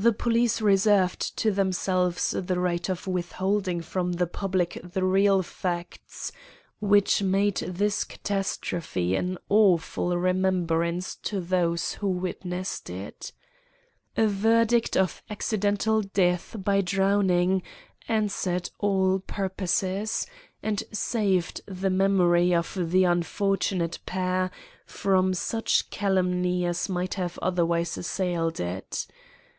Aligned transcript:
The 0.00 0.12
police 0.12 0.60
reserved 0.60 1.36
to 1.38 1.50
themselves 1.50 2.30
the 2.30 2.60
right 2.60 2.88
of 2.88 3.08
withholding 3.08 3.80
from 3.80 4.12
the 4.12 4.28
public 4.28 4.78
the 4.84 5.02
real 5.02 5.42
facts 5.42 6.30
which 6.78 7.20
made 7.20 7.56
this 7.56 8.04
catastrophe 8.04 9.16
an 9.16 9.38
awful 9.48 10.16
remembrance 10.16 11.16
to 11.24 11.40
those 11.40 11.94
who 11.94 12.06
witnessed 12.06 12.88
it. 12.88 13.32
A 14.16 14.28
verdict 14.28 14.96
of 14.96 15.20
accidental 15.28 16.02
death 16.02 16.54
by 16.56 16.80
drowning 16.80 17.64
answered 18.06 18.70
all 18.78 19.18
purposes, 19.18 20.28
and 20.62 20.84
saved 20.92 21.60
the 21.66 21.90
memory 21.90 22.54
of 22.54 22.78
the 22.92 23.02
unfortunate 23.02 23.98
pair 24.06 24.52
from 24.86 25.34
such 25.34 25.90
calumny 25.90 26.64
as 26.64 26.88
might 26.88 27.14
have 27.14 27.36
otherwise 27.42 27.98
assailed 27.98 28.60
it. 28.60 29.04